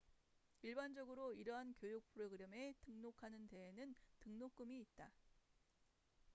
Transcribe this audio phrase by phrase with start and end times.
[0.63, 5.11] 일반적으로 이러한 교육 프로그램에 등록하는 데에는 등록금이 있다